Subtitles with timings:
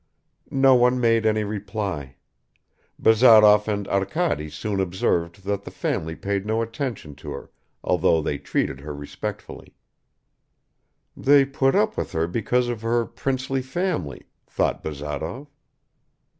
[0.49, 2.15] No one made any reply.
[2.97, 7.51] Bazarov and Arkady soon observed that the family paid no attention to her
[7.83, 9.75] although they treated her respectfully.
[11.15, 15.45] "They put up with her because of her princely family," thought Bazarov.